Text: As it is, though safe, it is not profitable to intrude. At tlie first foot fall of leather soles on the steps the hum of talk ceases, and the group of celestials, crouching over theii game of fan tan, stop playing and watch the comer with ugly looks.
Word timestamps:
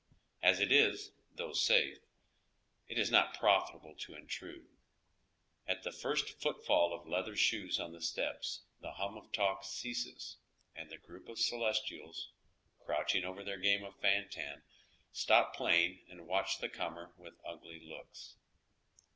As 0.41 0.59
it 0.59 0.71
is, 0.71 1.11
though 1.35 1.53
safe, 1.53 1.99
it 2.87 2.97
is 2.97 3.11
not 3.11 3.37
profitable 3.37 3.93
to 3.99 4.15
intrude. 4.15 4.65
At 5.67 5.83
tlie 5.83 5.93
first 5.93 6.41
foot 6.41 6.65
fall 6.65 6.91
of 6.91 7.07
leather 7.07 7.35
soles 7.37 7.79
on 7.79 7.91
the 7.91 8.01
steps 8.01 8.63
the 8.81 8.93
hum 8.93 9.15
of 9.15 9.31
talk 9.31 9.63
ceases, 9.63 10.37
and 10.75 10.89
the 10.89 10.97
group 10.97 11.29
of 11.29 11.37
celestials, 11.37 12.31
crouching 12.83 13.23
over 13.23 13.43
theii 13.43 13.61
game 13.61 13.83
of 13.83 13.95
fan 13.99 14.27
tan, 14.29 14.63
stop 15.11 15.55
playing 15.55 15.99
and 16.09 16.25
watch 16.25 16.57
the 16.57 16.67
comer 16.69 17.13
with 17.15 17.35
ugly 17.45 17.79
looks. 17.85 18.37